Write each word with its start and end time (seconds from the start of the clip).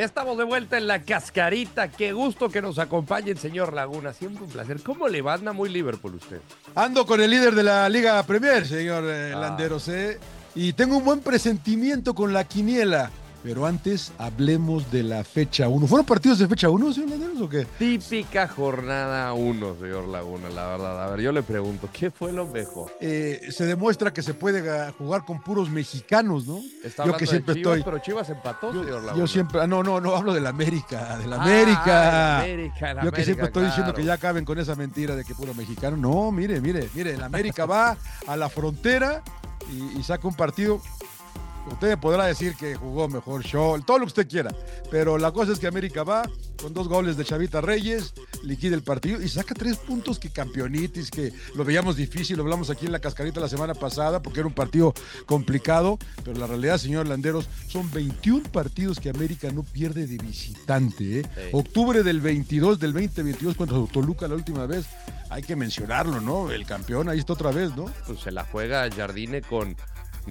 Estamos 0.00 0.38
de 0.38 0.44
vuelta 0.44 0.78
en 0.78 0.86
la 0.86 1.02
cascarita. 1.02 1.88
Qué 1.88 2.14
gusto 2.14 2.48
que 2.48 2.62
nos 2.62 2.78
acompañe 2.78 3.32
el 3.32 3.38
señor 3.38 3.74
Laguna. 3.74 4.14
Siempre 4.14 4.44
un 4.44 4.50
placer. 4.50 4.82
¿Cómo 4.82 5.08
le 5.08 5.20
va? 5.20 5.34
Anda 5.34 5.52
muy 5.52 5.68
Liverpool 5.68 6.14
usted. 6.14 6.40
Ando 6.74 7.04
con 7.04 7.20
el 7.20 7.30
líder 7.30 7.54
de 7.54 7.62
la 7.62 7.86
Liga 7.90 8.22
Premier, 8.22 8.66
señor 8.66 9.04
eh, 9.06 9.34
Ah. 9.34 9.40
Landeros, 9.40 9.88
¿eh? 9.88 10.18
Y 10.54 10.72
tengo 10.72 10.96
un 10.96 11.04
buen 11.04 11.20
presentimiento 11.20 12.14
con 12.14 12.32
la 12.32 12.44
quiniela. 12.44 13.10
Pero 13.42 13.64
antes 13.64 14.12
hablemos 14.18 14.90
de 14.92 15.02
la 15.02 15.24
fecha 15.24 15.66
1. 15.66 15.86
¿Fueron 15.86 16.04
partidos 16.04 16.38
de 16.40 16.46
fecha 16.46 16.68
1, 16.68 16.92
señor 16.92 17.08
Landeros, 17.10 17.40
o 17.40 17.48
qué? 17.48 17.66
Típica 17.78 18.46
jornada 18.46 19.32
1, 19.32 19.76
señor 19.80 20.08
Laguna, 20.08 20.50
la 20.50 20.66
verdad. 20.66 21.04
A 21.04 21.10
ver, 21.10 21.20
yo 21.20 21.32
le 21.32 21.42
pregunto, 21.42 21.88
¿qué 21.90 22.10
fue 22.10 22.32
lo 22.32 22.46
mejor? 22.46 22.92
Eh, 23.00 23.48
se 23.50 23.64
demuestra 23.64 24.12
que 24.12 24.20
se 24.22 24.34
puede 24.34 24.62
ga- 24.62 24.92
jugar 24.92 25.24
con 25.24 25.40
puros 25.42 25.70
mexicanos, 25.70 26.46
¿no? 26.46 26.60
Está 26.84 27.06
Yo 27.06 27.14
que 27.14 27.20
de 27.24 27.30
siempre 27.30 27.54
Chivas, 27.54 27.78
estoy- 27.78 27.90
pero 27.90 28.02
Chivas 28.04 28.28
empató, 28.28 28.72
señor 28.72 29.02
Laguna. 29.04 29.16
yo 29.16 29.26
siempre, 29.26 29.60
ah, 29.62 29.66
no, 29.66 29.82
no, 29.82 30.02
no, 30.02 30.14
hablo 30.14 30.34
de 30.34 30.40
la 30.42 30.50
América, 30.50 31.16
de 31.16 31.26
la 31.26 31.36
Ah, 31.36 31.42
América. 31.42 32.44
el 32.44 32.52
América, 32.52 32.90
el 32.90 33.04
Yo 33.06 33.12
que 33.12 33.24
siempre 33.24 33.46
estoy 33.46 33.64
diciendo 33.64 33.94
que 33.94 34.04
ya 34.04 34.12
acaben 34.12 34.44
con 34.44 34.58
esa 34.58 34.74
mentira 34.74 35.16
de 35.16 35.24
que 35.24 35.34
puro 35.34 35.54
mexicano. 35.54 35.96
No, 35.96 36.30
mire, 36.30 36.60
mire, 36.60 36.90
mire, 36.94 37.14
el 37.14 37.22
América 37.22 37.64
va 37.64 37.96
a 38.26 38.36
la 38.36 38.50
frontera 38.50 39.22
y, 39.72 39.98
y 39.98 40.02
saca 40.02 40.28
un 40.28 40.34
partido. 40.34 40.82
Usted 41.70 41.98
podrá 41.98 42.26
decir 42.26 42.54
que 42.54 42.74
jugó 42.74 43.08
mejor 43.08 43.42
show, 43.42 43.80
todo 43.82 43.98
lo 43.98 44.04
que 44.04 44.08
usted 44.08 44.28
quiera. 44.28 44.54
Pero 44.90 45.18
la 45.18 45.32
cosa 45.32 45.52
es 45.52 45.58
que 45.58 45.66
América 45.66 46.02
va 46.02 46.22
con 46.60 46.74
dos 46.74 46.88
goles 46.88 47.16
de 47.16 47.24
Chavita 47.24 47.60
Reyes, 47.60 48.12
liquida 48.42 48.74
el 48.74 48.82
partido 48.82 49.20
y 49.22 49.28
saca 49.28 49.54
tres 49.54 49.76
puntos 49.76 50.18
que 50.18 50.30
campeonitis, 50.30 51.10
que 51.10 51.32
lo 51.54 51.64
veíamos 51.64 51.96
difícil, 51.96 52.36
lo 52.36 52.42
hablamos 52.42 52.70
aquí 52.70 52.86
en 52.86 52.92
la 52.92 52.98
cascarita 52.98 53.40
la 53.40 53.48
semana 53.48 53.74
pasada 53.74 54.20
porque 54.20 54.40
era 54.40 54.46
un 54.46 54.54
partido 54.54 54.94
complicado. 55.26 55.98
Pero 56.24 56.38
la 56.38 56.46
realidad, 56.46 56.78
señor 56.78 57.06
Landeros, 57.06 57.48
son 57.68 57.90
21 57.90 58.50
partidos 58.50 58.98
que 58.98 59.10
América 59.10 59.50
no 59.52 59.62
pierde 59.62 60.06
de 60.06 60.18
visitante. 60.18 61.20
¿eh? 61.20 61.22
Sí. 61.22 61.42
Octubre 61.52 62.02
del 62.02 62.20
22, 62.20 62.78
del 62.78 62.92
2022, 62.92 63.56
contra 63.56 63.78
Toluca 63.92 64.28
la 64.28 64.34
última 64.34 64.66
vez. 64.66 64.86
Hay 65.30 65.42
que 65.42 65.54
mencionarlo, 65.54 66.20
¿no? 66.20 66.50
El 66.50 66.66
campeón 66.66 67.08
ahí 67.08 67.20
está 67.20 67.34
otra 67.34 67.52
vez, 67.52 67.76
¿no? 67.76 67.86
Pues 68.06 68.20
se 68.20 68.32
la 68.32 68.44
juega 68.44 68.90
Jardine 68.90 69.42
con 69.42 69.76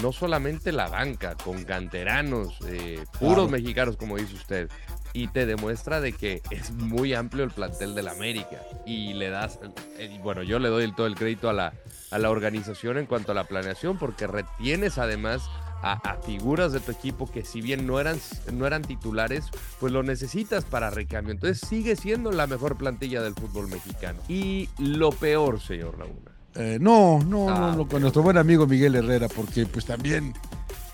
no 0.01 0.11
solamente 0.11 0.71
la 0.71 0.87
banca, 0.87 1.35
con 1.35 1.63
canteranos, 1.63 2.57
eh, 2.67 3.03
puros 3.19 3.49
mexicanos, 3.49 3.97
como 3.97 4.17
dice 4.17 4.35
usted. 4.35 4.69
Y 5.11 5.27
te 5.29 5.45
demuestra 5.47 6.01
de 6.01 6.13
que 6.13 6.41
es 6.51 6.71
muy 6.71 7.15
amplio 7.15 7.43
el 7.43 7.49
plantel 7.49 7.95
del 7.95 8.07
América. 8.07 8.61
Y 8.85 9.13
le 9.13 9.29
das, 9.29 9.59
eh, 9.97 10.19
bueno, 10.21 10.43
yo 10.43 10.59
le 10.59 10.69
doy 10.69 10.83
el- 10.83 10.93
todo 10.95 11.07
el 11.07 11.15
crédito 11.15 11.49
a 11.49 11.53
la, 11.53 11.73
a 12.11 12.17
la 12.19 12.29
organización 12.29 12.97
en 12.99 13.07
cuanto 13.07 13.31
a 13.31 13.35
la 13.35 13.45
planeación, 13.45 13.97
porque 13.97 14.27
retienes 14.27 14.99
además 14.99 15.41
a, 15.81 15.93
a 15.93 16.15
figuras 16.21 16.73
de 16.73 16.79
tu 16.79 16.91
equipo 16.91 17.29
que 17.31 17.43
si 17.43 17.59
bien 17.61 17.87
no 17.87 17.99
eran, 17.99 18.19
no 18.53 18.67
eran 18.67 18.83
titulares, 18.83 19.45
pues 19.79 19.91
lo 19.91 20.03
necesitas 20.03 20.63
para 20.65 20.91
recambio. 20.91 21.31
Entonces 21.31 21.67
sigue 21.67 21.95
siendo 21.95 22.31
la 22.31 22.45
mejor 22.45 22.77
plantilla 22.77 23.21
del 23.23 23.33
fútbol 23.33 23.67
mexicano. 23.67 24.19
Y 24.27 24.69
lo 24.77 25.09
peor, 25.11 25.59
señor 25.59 25.97
Laguna. 25.97 26.28
Eh, 26.55 26.77
no, 26.81 27.19
no, 27.19 27.49
Ah, 27.49 27.59
no, 27.59 27.75
no, 27.75 27.81
ok. 27.83 27.91
con 27.91 28.01
nuestro 28.01 28.23
buen 28.23 28.37
amigo 28.37 28.65
Miguel 28.67 28.95
Herrera, 28.95 29.27
porque 29.27 29.65
pues 29.65 29.85
también, 29.85 30.33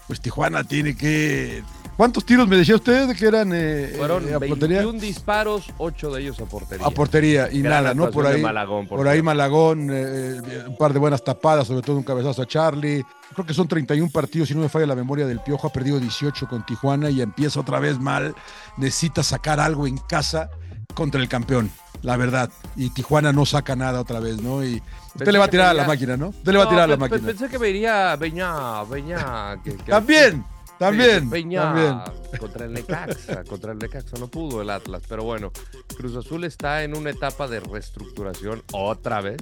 pues 0.08 0.20
Tijuana 0.22 0.64
tiene 0.64 0.96
que... 0.96 1.64
¿Cuántos 1.98 2.26
tiros 2.26 2.46
me 2.46 2.58
decía 2.58 2.76
usted 2.76 3.16
que 3.16 3.26
eran 3.26 3.52
eh, 3.54 3.94
Fueron 3.98 4.28
eh, 4.28 4.34
a 4.34 4.40
portería? 4.42 4.80
21 4.80 5.00
disparos, 5.00 5.72
8 5.78 6.12
de 6.12 6.22
ellos 6.24 6.38
a 6.42 6.46
portería. 6.46 6.86
A 6.86 6.92
portería 6.92 7.50
y 7.50 7.62
Gran 7.62 7.84
nada, 7.84 7.94
¿no? 7.96 8.12
Por 8.12 8.28
ahí, 8.28 8.42
Malagón, 8.42 8.86
por 8.86 8.98
por 8.98 9.08
ahí. 9.08 9.22
Malagón, 9.22 9.90
eh, 9.90 10.42
eh, 10.46 10.64
un 10.68 10.76
par 10.76 10.92
de 10.92 11.00
buenas 11.00 11.24
tapadas, 11.24 11.68
sobre 11.68 11.82
todo 11.84 11.96
un 11.96 12.04
cabezazo 12.04 12.42
a 12.42 12.46
Charlie. 12.46 13.02
Creo 13.34 13.46
que 13.46 13.54
son 13.54 13.70
31 13.70 14.12
partidos, 14.12 14.50
si 14.50 14.54
no 14.56 14.60
me 14.60 14.68
falla 14.68 14.88
la 14.88 14.96
memoria 14.96 15.26
del 15.26 15.40
Piojo, 15.40 15.68
ha 15.68 15.72
perdido 15.72 15.98
18 15.98 16.50
con 16.50 16.66
Tijuana 16.66 17.10
y 17.10 17.22
empieza 17.22 17.62
otra 17.62 17.80
vez 17.80 17.98
mal. 17.98 18.36
Necesita 18.76 19.24
sacar 19.24 19.62
algo 19.62 19.88
en 19.88 19.98
casa 19.98 20.50
contra 20.96 21.22
el 21.22 21.30
campeón, 21.30 21.70
la 22.02 22.18
verdad. 22.18 22.50
Y 22.76 22.90
Tijuana 22.90 23.32
no 23.32 23.46
saca 23.46 23.76
nada 23.76 24.02
otra 24.02 24.20
vez, 24.20 24.42
¿no? 24.42 24.64
Y 24.66 24.82
usted 25.16 25.32
le 25.32 25.38
va 25.38 25.46
a 25.46 25.50
tirar 25.50 25.68
a 25.68 25.74
la 25.74 25.86
máquina, 25.86 26.18
¿no? 26.18 26.30
Usted 26.30 26.52
le 26.52 26.58
va 26.58 26.64
a 26.64 26.70
tirar 26.70 26.84
a 26.86 26.88
la 26.88 26.98
máquina. 26.98 27.22
Pensé 27.28 27.48
que 27.50 27.60
me 27.60 27.70
iría 27.70 28.16
Beñá, 28.16 28.84
Beñá. 28.86 29.62
También, 29.88 30.44
también, 30.80 31.30
Beñá 31.30 31.62
también. 31.62 32.40
contra 32.40 32.66
el 32.66 32.74
Necaxa, 32.74 33.44
contra 33.44 33.72
el 33.74 33.78
Necaxa. 33.78 34.18
No 34.20 34.28
pudo 34.28 34.62
el 34.62 34.70
Atlas, 34.72 35.04
pero 35.08 35.24
bueno, 35.24 35.52
Cruz 35.98 36.16
Azul 36.16 36.44
está 36.46 36.84
en 36.84 36.96
una 36.98 37.12
etapa 37.12 37.48
de 37.48 37.60
reestructuración 37.60 38.64
otra 38.72 39.22
vez. 39.22 39.38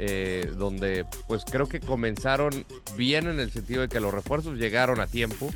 eh, 0.00 0.52
donde 0.56 1.06
pues 1.28 1.44
creo 1.44 1.68
que 1.68 1.78
comenzaron 1.78 2.64
bien 2.96 3.28
en 3.28 3.38
el 3.38 3.52
sentido 3.52 3.82
de 3.82 3.88
que 3.88 4.00
los 4.00 4.12
refuerzos 4.12 4.56
llegaron 4.58 4.98
a 5.00 5.06
tiempo, 5.06 5.50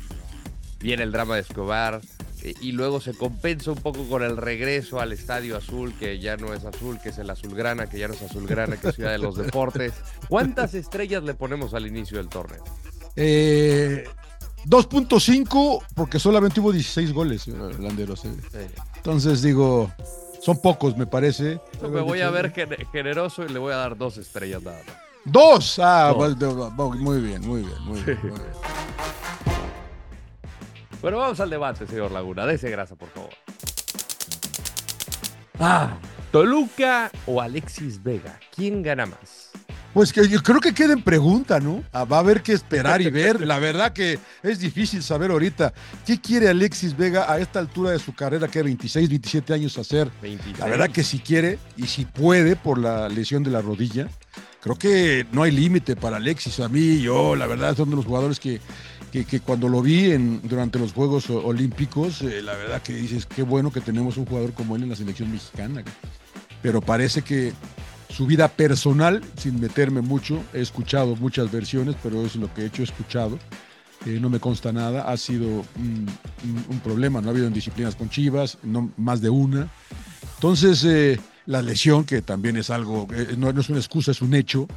viene 0.79 1.03
el 1.03 1.11
drama 1.11 1.35
de 1.35 1.41
Escobar, 1.41 1.99
y 2.61 2.71
luego 2.71 3.01
se 3.01 3.13
compensa 3.13 3.71
un 3.71 3.77
poco 3.77 4.07
con 4.07 4.23
el 4.23 4.37
regreso 4.37 4.99
al 4.99 5.11
Estadio 5.11 5.57
Azul, 5.57 5.93
que 5.99 6.19
ya 6.19 6.37
no 6.37 6.53
es 6.53 6.63
azul, 6.65 6.99
que 7.01 7.09
es 7.09 7.17
el 7.17 7.29
Azulgrana, 7.29 7.87
que 7.89 7.99
ya 7.99 8.07
no 8.07 8.13
es 8.13 8.21
Azulgrana, 8.21 8.77
que 8.77 8.89
es 8.89 8.95
Ciudad 8.95 9.11
de 9.11 9.17
los 9.17 9.35
Deportes. 9.35 9.93
¿Cuántas 10.29 10.73
estrellas 10.73 11.23
le 11.23 11.33
ponemos 11.33 11.73
al 11.73 11.85
inicio 11.87 12.17
del 12.17 12.29
torneo? 12.29 12.63
Eh, 13.15 14.05
2.5 14.65 15.83
porque 15.95 16.19
solamente 16.19 16.59
hubo 16.59 16.71
16 16.71 17.13
goles, 17.13 17.41
señor 17.43 17.79
Landeros. 17.79 18.23
eh. 18.25 18.31
Eh, 18.53 18.69
Entonces 18.97 19.41
digo, 19.41 19.91
son 20.41 20.61
pocos, 20.61 20.95
me 20.97 21.07
parece. 21.07 21.59
me 21.81 22.01
voy 22.01 22.21
a 22.21 22.29
ver 22.29 22.51
gen- 22.53 22.75
generoso 22.91 23.43
y 23.45 23.49
le 23.49 23.59
voy 23.59 23.73
a 23.73 23.77
dar 23.77 23.97
dos 23.97 24.17
estrellas 24.17 24.61
nada 24.63 24.81
más. 24.85 24.95
Dos. 25.25 25.79
Ah, 25.79 26.13
Dos. 26.17 26.35
pues, 26.39 26.99
muy 26.99 27.19
bien, 27.21 27.45
muy 27.45 27.61
bien, 27.61 27.81
muy 27.83 28.01
bien. 28.01 28.19
muy 28.21 28.29
bien. 28.31 28.68
Bueno, 31.01 31.17
vamos 31.17 31.39
al 31.39 31.49
debate, 31.49 31.87
señor 31.87 32.11
Laguna. 32.11 32.45
Dese 32.45 32.69
grasa, 32.69 32.95
por 32.95 33.09
favor. 33.09 33.29
Ah, 35.59 35.97
Toluca 36.31 37.11
o 37.25 37.41
Alexis 37.41 38.01
Vega. 38.03 38.39
¿Quién 38.55 38.81
gana 38.83 39.05
más? 39.05 39.49
Pues 39.93 40.13
que 40.13 40.27
yo 40.27 40.43
creo 40.43 40.59
que 40.61 40.73
queda 40.73 40.93
en 40.93 41.01
pregunta, 41.01 41.59
¿no? 41.59 41.83
Ah, 41.91 42.03
Va 42.03 42.17
a 42.17 42.19
haber 42.19 42.43
que 42.43 42.53
esperar 42.53 43.01
y 43.01 43.09
ver. 43.11 43.41
La 43.47 43.59
verdad 43.59 43.91
que 43.93 44.19
es 44.43 44.59
difícil 44.59 45.01
saber 45.01 45.31
ahorita 45.31 45.73
qué 46.05 46.19
quiere 46.19 46.49
Alexis 46.49 46.95
Vega 46.95 47.31
a 47.31 47.39
esta 47.39 47.59
altura 47.59 47.91
de 47.91 47.99
su 47.99 48.13
carrera, 48.13 48.47
que 48.47 48.61
26, 48.61 49.09
27 49.09 49.53
años 49.53 49.77
hacer. 49.77 50.09
26. 50.21 50.59
La 50.59 50.67
verdad 50.67 50.89
que 50.91 51.03
si 51.03 51.19
quiere 51.19 51.59
y 51.77 51.87
si 51.87 52.05
puede 52.05 52.55
por 52.55 52.77
la 52.77 53.09
lesión 53.09 53.41
de 53.43 53.49
la 53.51 53.61
rodilla, 53.61 54.07
creo 54.61 54.75
que 54.75 55.25
no 55.31 55.43
hay 55.43 55.51
límite 55.51 55.95
para 55.95 56.17
Alexis. 56.17 56.59
A 56.59 56.69
mí, 56.69 57.01
yo, 57.01 57.35
la 57.35 57.47
verdad, 57.47 57.75
son 57.75 57.89
de 57.89 57.95
los 57.95 58.05
jugadores 58.05 58.39
que, 58.39 58.61
que, 59.11 59.39
cuando 59.39 59.67
lo 59.67 59.81
vi 59.81 60.11
en, 60.11 60.41
durante 60.43 60.77
los 60.79 60.93
Juegos 60.93 61.29
Olímpicos, 61.29 62.21
eh, 62.21 62.41
la 62.41 62.53
verdad 62.53 62.81
que 62.81 62.93
dices, 62.93 63.25
qué 63.25 63.41
bueno 63.41 63.71
que 63.71 63.81
tenemos 63.81 64.17
un 64.17 64.25
jugador 64.25 64.53
como 64.53 64.75
él 64.75 64.83
en 64.83 64.89
la 64.89 64.95
selección 64.95 65.31
mexicana. 65.31 65.83
Pero 66.61 66.81
parece 66.81 67.21
que 67.21 67.53
su 68.09 68.25
vida 68.27 68.47
personal, 68.47 69.23
sin 69.37 69.59
meterme 69.59 70.01
mucho, 70.01 70.43
he 70.53 70.61
escuchado 70.61 71.15
muchas 71.15 71.51
versiones, 71.51 71.95
pero 72.03 72.25
es 72.25 72.35
lo 72.35 72.53
que 72.53 72.61
he 72.61 72.65
hecho, 72.65 72.81
he 72.81 72.85
escuchado. 72.85 73.39
eh, 74.05 74.17
no 74.21 74.29
me 74.29 74.39
consta 74.39 74.71
nada, 74.71 75.11
ha 75.11 75.17
sido 75.17 75.65
un, 75.75 76.07
problema, 76.83 77.19
no 77.19 77.27
ha 77.27 77.31
habido 77.31 77.47
indisciplinas 77.47 77.95
con 77.95 78.09
Chivas, 78.09 78.57
no 78.63 78.91
más 78.97 79.21
de 79.21 79.29
una. 79.29 79.69
Entonces, 80.35 80.83
eh, 80.85 81.19
la 81.47 81.61
lesión, 81.61 82.05
que 82.05 82.21
también 82.21 82.55
es 82.57 82.69
algo, 82.69 83.07
no 83.37 83.49
es 83.49 83.69
una 83.69 83.79
excusa, 83.79 84.11
es 84.11 84.21
un 84.21 84.35
hecho. 84.35 84.67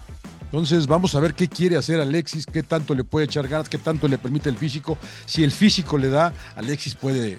Entonces, 0.52 0.86
vamos 0.86 1.14
a 1.14 1.20
ver 1.20 1.32
qué 1.32 1.48
quiere 1.48 1.78
hacer 1.78 1.98
Alexis, 1.98 2.44
qué 2.44 2.62
tanto 2.62 2.94
le 2.94 3.04
puede 3.04 3.24
echar 3.24 3.48
ganas, 3.48 3.70
qué 3.70 3.78
tanto 3.78 4.06
le 4.06 4.18
permite 4.18 4.50
el 4.50 4.58
físico. 4.58 4.98
Si 5.24 5.42
el 5.42 5.50
físico 5.50 5.96
le 5.96 6.10
da, 6.10 6.34
Alexis 6.56 6.94
puede, 6.94 7.38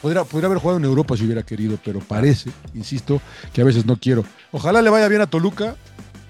podría, 0.00 0.20
haber 0.46 0.58
jugado 0.58 0.78
en 0.78 0.84
Europa 0.84 1.16
si 1.16 1.24
hubiera 1.24 1.42
querido, 1.42 1.76
pero 1.84 1.98
parece, 1.98 2.50
insisto, 2.72 3.20
que 3.52 3.60
a 3.60 3.64
veces 3.64 3.84
no 3.86 3.96
quiero. 3.96 4.24
Ojalá 4.52 4.82
le 4.82 4.90
vaya 4.90 5.08
bien 5.08 5.20
a 5.20 5.26
Toluca, 5.26 5.74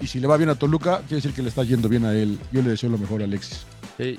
y 0.00 0.06
si 0.06 0.18
le 0.18 0.26
va 0.26 0.38
bien 0.38 0.48
a 0.48 0.54
Toluca, 0.54 1.00
quiere 1.00 1.16
decir 1.16 1.34
que 1.34 1.42
le 1.42 1.50
está 1.50 1.62
yendo 1.62 1.90
bien 1.90 2.06
a 2.06 2.14
él. 2.14 2.38
Yo 2.50 2.62
le 2.62 2.70
deseo 2.70 2.88
lo 2.88 2.96
mejor 2.96 3.20
a 3.20 3.24
Alexis. 3.24 3.66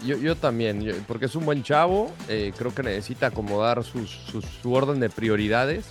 Yo, 0.05 0.35
también, 0.35 1.03
porque 1.07 1.25
es 1.25 1.35
un 1.35 1.43
buen 1.43 1.63
chavo, 1.63 2.13
eh, 2.29 2.53
creo 2.55 2.73
que 2.73 2.83
necesita 2.83 3.27
acomodar 3.27 3.83
sus, 3.83 4.09
sus- 4.31 4.45
su 4.61 4.71
orden 4.73 4.99
de 4.99 5.09
prioridades 5.09 5.85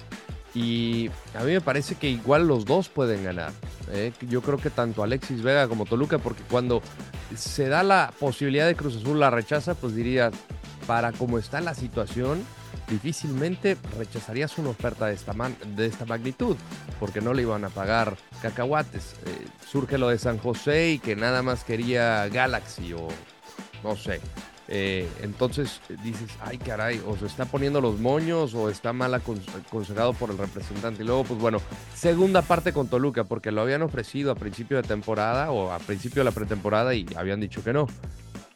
y 0.54 1.10
a 1.34 1.42
mí 1.42 1.52
me 1.52 1.60
parece 1.60 1.96
que 1.96 2.08
igual 2.08 2.46
los 2.46 2.64
dos 2.64 2.88
pueden 2.88 3.24
ganar. 3.24 3.52
eh. 3.92 4.12
Yo 4.28 4.40
creo 4.40 4.58
que 4.58 4.70
tanto 4.70 5.02
Alexis 5.02 5.42
Vega 5.42 5.68
como 5.68 5.84
Toluca, 5.84 6.18
porque 6.18 6.42
cuando 6.48 6.80
se 7.36 7.68
da 7.68 7.82
la 7.82 8.12
posibilidad 8.18 8.66
de 8.66 8.76
Cruz 8.76 8.96
Azul 8.96 9.18
la 9.18 9.30
rechaza, 9.30 9.74
pues 9.74 9.94
diría, 9.96 10.30
para 10.86 11.12
cómo 11.12 11.38
está 11.38 11.60
la 11.60 11.74
situación, 11.74 12.44
difícilmente 12.88 13.76
rechazarías 13.98 14.56
una 14.58 14.70
oferta 14.70 15.06
de 15.06 15.14
esta, 15.14 15.34
magnitud, 16.06 16.56
porque 17.00 17.20
no 17.20 17.34
le 17.34 17.42
iban 17.42 17.64
a 17.64 17.68
pagar 17.68 18.16
cacahuates. 18.42 19.14
Eh, 19.26 19.46
surge 19.66 19.98
lo 19.98 20.08
de 20.08 20.18
San 20.18 20.38
José 20.38 20.92
y 20.92 20.98
que 20.98 21.16
nada 21.16 21.42
más 21.42 21.64
quería 21.64 22.28
Galaxy 22.28 22.92
o 22.92 23.08
no 23.82 23.96
sé. 23.96 24.20
Eh, 24.76 25.09
entonces 25.23 25.81
dices, 26.03 26.29
ay 26.41 26.59
caray, 26.59 27.00
o 27.06 27.17
se 27.17 27.26
está 27.26 27.44
poniendo 27.44 27.81
los 27.81 28.00
moños 28.00 28.55
o 28.55 28.69
está 28.69 28.93
mal 28.93 29.15
acon- 29.15 29.41
aconsejado 29.56 30.15
por 30.15 30.31
el 30.31 30.37
representante. 30.38 31.05
Y 31.05 31.06
luego, 31.06 31.23
pues 31.23 31.38
bueno, 31.38 31.59
segunda 31.94 32.43
parte 32.43 32.73
con 32.73 32.88
Toluca, 32.88 33.23
porque 33.23 33.53
lo 33.53 33.61
habían 33.61 33.82
ofrecido 33.82 34.32
a 34.32 34.35
principio 34.35 34.76
de 34.76 34.82
temporada 34.82 35.53
o 35.53 35.71
a 35.71 35.79
principio 35.79 36.21
de 36.21 36.25
la 36.25 36.32
pretemporada 36.32 36.93
y 36.93 37.06
habían 37.17 37.41
dicho 37.41 37.62
que 37.62 37.73
no. 37.73 37.87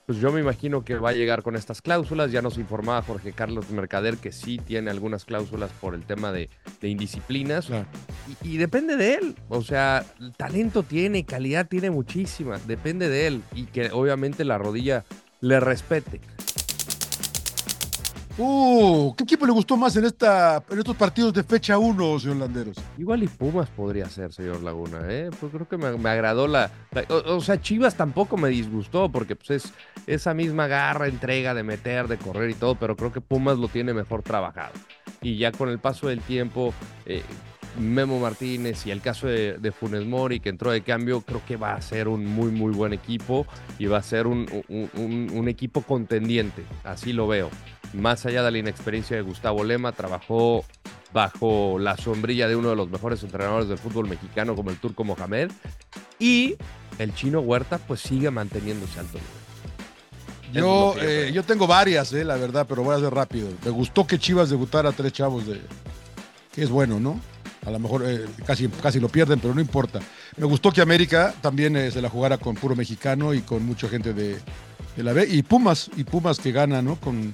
pues 0.07 0.19
yo 0.19 0.33
me 0.33 0.41
imagino 0.41 0.85
que 0.85 0.97
va 0.97 1.11
a 1.11 1.13
llegar 1.13 1.43
con 1.43 1.55
estas 1.55 1.83
cláusulas. 1.83 2.33
Ya 2.33 2.43
nos 2.43 2.57
informaba 2.59 3.03
Jorge 3.03 3.33
Carlos 3.33 3.71
Mercader 3.71 4.17
que 4.17 4.33
sí 4.33 4.59
tiene 4.59 4.91
algunas 4.91 5.25
cláusulas 5.25 5.71
por 5.81 5.95
el 5.95 6.03
tema 6.05 6.33
de, 6.33 6.49
indisciplinas. 6.83 7.69
Y, 8.43 8.57
depende 8.57 8.97
de 8.97 9.15
él. 9.15 9.37
O 9.51 9.63
sea, 9.63 10.05
talento 10.37 10.83
tiene, 10.83 11.25
calidad 11.25 11.69
tiene 11.69 11.91
muchísima. 11.91 12.59
Depende 12.67 13.09
de 13.09 13.27
él. 13.27 13.43
Y 13.55 13.67
que 13.67 13.91
obviamente 13.93 14.45
la 14.45 14.57
rodilla 14.59 15.05
le 15.41 15.61
respete. 15.61 16.21
Uh, 18.41 19.13
¿qué 19.17 19.25
equipo 19.25 19.47
le 19.47 19.53
gustó 19.53 19.77
más 19.77 19.97
en, 19.97 20.05
esta, 20.05 20.63
en 20.71 20.79
estos 20.79 20.95
partidos 20.95 21.35
de 21.35 21.43
fecha 21.43 21.77
1, 21.77 22.21
señor 22.21 22.37
Landeros? 22.37 22.77
Igual 22.97 23.25
y 23.25 23.27
Pumas 23.27 23.69
podría 23.69 24.09
ser, 24.09 24.33
señor 24.33 24.63
Laguna, 24.63 25.01
¿eh? 25.09 25.29
Pues 25.41 25.53
creo 25.53 25.69
que 25.69 25.77
me, 25.77 26.09
agradó 26.09 26.47
la... 26.47 26.71
o, 27.09 27.41
sea, 27.41 27.61
Chivas 27.61 27.97
tampoco 27.97 28.37
me 28.37 28.49
disgustó 28.49 29.11
porque 29.11 29.35
pues, 29.35 29.51
es 29.51 29.73
esa 30.07 30.35
misma 30.35 30.69
garra, 30.69 31.09
entrega 31.09 31.53
de 31.53 31.65
meter, 31.65 32.07
de 32.07 32.17
correr 32.17 32.51
y 32.51 32.55
todo, 32.55 32.77
pero 32.77 32.95
creo 32.95 33.13
que 33.13 33.21
Pumas 33.21 33.59
lo 33.59 33.67
tiene 33.67 33.93
mejor 33.93 34.23
trabajado. 34.23 34.73
Y 35.21 35.37
ya 35.37 35.51
con 35.51 35.69
el 35.69 35.81
paso 35.81 36.07
del 36.07 36.21
tiempo, 36.21 36.73
eh, 37.07 37.25
Memo 37.79 38.19
Martínez 38.21 38.87
y 38.87 38.91
el 38.91 39.01
caso 39.01 39.27
de, 39.27 39.59
de, 39.59 39.73
Funes 39.73 40.07
Mori, 40.07 40.41
que 40.41 40.49
entró 40.49 40.71
de 40.71 40.83
cambio, 40.83 41.21
creo 41.21 41.43
que 41.47 41.57
va 41.57 41.75
a 41.75 41.81
ser 41.81 42.09
un 42.09 42.25
muy, 42.25 42.51
muy 42.51 42.73
buen 42.73 42.93
equipo 42.93 43.47
y 43.79 43.87
va 43.87 43.99
a 43.99 44.03
ser 44.03 44.27
un, 44.27 44.47
un 44.69 45.49
equipo 45.49 45.83
contendiente, 45.83 46.65
así 46.85 47.13
lo 47.13 47.27
veo 47.27 47.51
más 47.93 48.27
allá 48.27 48.43
de 48.43 48.51
la 48.51 48.59
inexperiencia 48.59 49.17
de 49.17 49.23
Gustavo 49.23 49.65
Lema, 49.65 49.93
trabajó 49.93 50.65
bajo 51.13 51.79
la 51.79 51.97
sombrilla 51.97 52.49
de 52.49 52.57
uno 52.57 52.71
de 52.71 52.77
los 52.77 52.91
mejores 52.91 53.23
entrenadores 53.23 53.69
del 53.69 53.79
fútbol 53.79 54.09
mexicano 54.09 54.55
como 54.55 54.71
el 54.71 54.77
turco 54.77 55.05
Mohamed 55.05 55.51
y 56.19 56.57
el 56.99 57.15
chino 57.15 57.41
Huerta 57.41 57.79
pues 57.79 58.01
sigue 58.01 58.31
manteniéndose 58.31 59.01
alto 59.01 59.19
Yo, 60.53 60.95
eh, 61.01 61.31
yo 61.33 61.43
tengo 61.45 61.67
varias, 61.67 62.13
eh, 62.13 62.25
la 62.25 62.37
verdad, 62.37 62.67
pero 62.69 62.83
voy 62.83 62.97
a 62.97 63.01
ser 63.01 63.15
rápido. 63.15 63.49
Me 63.65 63.71
gustó 63.71 64.07
que 64.07 64.19
Chivas 64.19 64.51
debutara 64.51 64.91
a 64.91 64.93
tres 64.93 65.13
chavos 65.13 65.47
de 65.47 65.61
que 66.53 66.63
es 66.63 66.71
bueno, 66.71 67.01
¿no? 67.01 67.21
A 67.69 67.71
lo 67.71 67.79
mejor 67.79 68.03
eh, 68.07 68.25
casi, 68.47 68.69
casi 68.69 68.99
lo 68.99 69.09
pierden, 69.09 69.41
pero 69.41 69.55
no 69.55 69.61
importa. 69.61 70.01
Me 70.37 70.47
gustó 70.47 70.73
que 70.73 70.81
América 70.81 71.35
también 71.41 71.93
se 71.93 72.03
la 72.03 72.09
jugara 72.09 72.39
con 72.39 72.55
puro 72.55 72.75
mexicano 72.75 73.35
y 73.35 73.43
con 73.43 73.65
mucha 73.65 73.89
gente 73.89 74.15
de, 74.15 74.39
de 74.97 75.03
la 75.03 75.13
B. 75.13 75.27
Y 75.29 75.43
Pumas, 75.43 75.91
y 75.97 76.05
Pumas 76.05 76.39
que 76.39 76.51
gana, 76.51 76.81
¿no? 76.81 76.97
Con, 76.97 77.33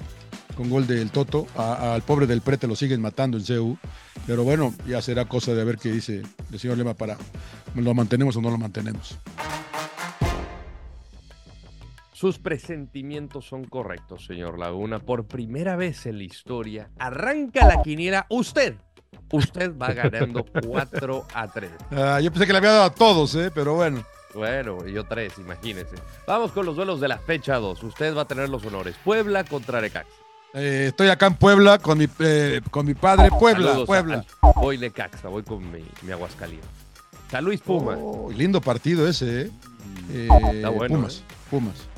con 0.57 0.71
gol 0.71 0.87
del 0.87 1.11
Toto. 1.11 1.47
al 1.57 2.03
pobre 2.03 2.27
del 2.27 2.41
Prete 2.41 2.67
lo 2.67 2.77
siguen 2.77 3.01
matando 3.01 3.37
en 3.37 3.45
CEU. 3.45 3.79
Pero 4.27 4.45
bueno, 4.45 4.75
ya 4.87 5.03
será 5.03 5.27
cosa 5.27 5.55
de 5.55 5.65
ver 5.65 5.79
qué 5.79 5.93
dice 5.93 6.23
el 6.53 6.59
señor 6.59 6.79
Lema 6.79 6.95
para 6.95 7.17
lo 7.75 7.95
mantenemos 7.95 8.37
o 8.37 8.41
no 8.41 8.51
lo 8.51 8.59
mantenemos. 8.59 9.19
Sus 12.13 12.39
presentimientos 12.39 13.45
son 13.45 13.65
correctos, 13.65 14.25
señor 14.25 14.59
Laguna. 14.59 15.01
Por 15.01 15.27
primera 15.27 15.77
vez 15.77 16.07
en 16.07 16.19
la 16.19 16.25
historia, 16.25 16.91
arranca 16.99 17.67
la 17.67 17.83
quiniela 17.83 18.27
usted. 18.31 18.77
Usted 19.33 19.77
va 19.77 19.93
ganando 19.93 20.45
4 20.45 21.27
a 21.35 21.49
3. 21.49 21.71
Ah, 21.91 22.21
yo 22.21 22.31
pensé 22.31 22.47
que 22.47 22.53
le 22.53 22.59
había 22.59 22.73
dado 22.73 22.85
a 22.85 22.95
todos, 22.95 23.35
¿eh? 23.35 23.51
pero 23.55 23.75
bueno. 23.75 24.05
Bueno, 24.35 24.85
yo 24.87 25.05
tres, 25.05 25.39
imagínese. 25.39 25.95
Vamos 26.27 26.51
con 26.51 26.67
los 26.67 26.75
duelos 26.75 27.01
de 27.01 27.09
la 27.09 27.19
fecha 27.19 27.57
2. 27.57 27.83
Usted 27.85 28.17
va 28.17 28.23
a 28.23 28.25
tener 28.25 28.49
los 28.49 28.65
honores. 28.65 28.97
Puebla 29.05 29.45
contra 29.45 29.81
Necaxa. 29.81 30.11
Eh, 30.55 30.87
estoy 30.89 31.09
acá 31.09 31.27
en 31.27 31.35
Puebla 31.35 31.79
con 31.79 31.99
mi, 31.99 32.09
eh, 32.19 32.61
con 32.71 32.87
mi 32.87 32.95
padre. 32.95 33.29
Puebla, 33.31 33.85
Puebla. 33.87 34.25
voy 34.57 34.79
Necaxa, 34.79 35.29
voy 35.29 35.43
con 35.43 35.71
mi, 35.71 35.85
mi 36.03 36.13
Aguascalientes. 36.13 36.69
San 37.31 37.45
Luis 37.45 37.61
Pumas. 37.61 37.99
Oh, 38.01 38.31
lindo 38.31 38.61
partido 38.61 39.09
ese, 39.09 39.43
¿eh? 39.43 39.51
eh 40.13 40.29
Está 40.55 40.69
bueno, 40.69 40.97
Pumas, 40.97 41.23
Pumas. 41.51 41.89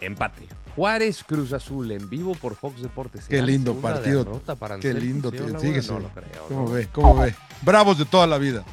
empate. 0.00 0.46
Juárez 0.78 1.24
Cruz 1.24 1.52
Azul 1.52 1.90
en 1.90 2.08
vivo 2.08 2.36
por 2.36 2.54
Fox 2.54 2.80
Deportes. 2.80 3.26
Qué 3.26 3.42
lindo 3.42 3.74
partido. 3.74 4.40
Qué 4.80 4.94
lindo. 4.94 5.32
Te, 5.32 5.40
no 5.40 5.98
lo 5.98 6.08
creo, 6.08 6.46
¿Cómo 6.46 6.70
ve? 6.70 6.88
¿Cómo 6.92 7.16
ve? 7.16 7.34
Bravos 7.62 7.98
de 7.98 8.04
toda 8.04 8.28
la 8.28 8.38
vida. 8.38 8.64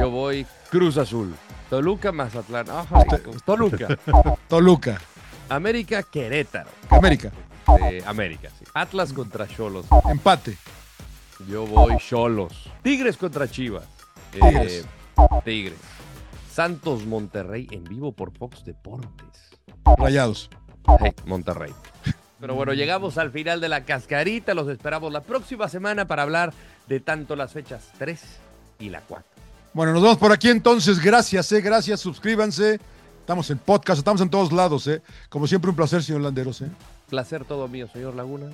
Yo 0.00 0.08
voy 0.08 0.46
Cruz 0.70 0.96
Azul. 0.96 1.34
Toluca, 1.68 2.12
Mazatlán. 2.12 2.64
Toluca. 3.44 3.88
Toluca. 4.48 4.98
América, 5.50 6.02
Querétaro. 6.02 6.70
América 6.88 7.30
América. 8.06 8.48
Atlas 8.72 9.12
contra 9.12 9.46
Cholos. 9.46 9.84
Empate. 10.10 10.56
Yo 11.46 11.66
voy 11.66 11.98
Cholos. 11.98 12.70
Tigres 12.82 13.18
contra 13.18 13.50
Chivas. 13.50 13.86
Tigres. 14.32 14.86
Eh, 15.16 15.40
Tigres. 15.44 15.78
Santos 16.50 17.04
Monterrey 17.04 17.68
en 17.70 17.84
vivo 17.84 18.12
por 18.12 18.32
Fox 18.32 18.64
Deportes. 18.64 19.50
Rayados. 19.98 20.48
Monterrey. 21.26 21.72
Pero 22.40 22.54
bueno, 22.54 22.74
llegamos 22.74 23.16
al 23.16 23.30
final 23.30 23.60
de 23.60 23.68
la 23.68 23.84
cascarita. 23.84 24.54
Los 24.54 24.68
esperamos 24.68 25.12
la 25.12 25.22
próxima 25.22 25.68
semana 25.68 26.06
para 26.06 26.22
hablar 26.22 26.52
de 26.88 27.00
tanto 27.00 27.36
las 27.36 27.52
fechas 27.52 27.90
3 27.98 28.20
y 28.80 28.90
la 28.90 29.00
4. 29.00 29.24
Bueno, 29.72 29.92
nos 29.92 30.02
vemos 30.02 30.18
por 30.18 30.32
aquí 30.32 30.50
entonces. 30.50 31.02
Gracias, 31.02 31.50
eh, 31.52 31.60
gracias. 31.60 32.00
Suscríbanse. 32.00 32.80
Estamos 33.20 33.48
en 33.48 33.56
podcast, 33.56 33.98
estamos 33.98 34.20
en 34.20 34.28
todos 34.28 34.52
lados, 34.52 34.86
¿eh? 34.86 35.00
Como 35.30 35.46
siempre, 35.46 35.70
un 35.70 35.76
placer, 35.76 36.02
señor 36.02 36.20
Landeros, 36.20 36.60
¿eh? 36.60 36.68
Placer 37.08 37.44
todo 37.46 37.66
mío, 37.68 37.88
señor 37.90 38.14
Laguna. 38.14 38.46